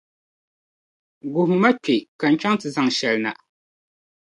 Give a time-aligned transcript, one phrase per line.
[1.33, 3.31] Guhimi ma kpɛ ka n chaŋ nti zaŋ shɛli na.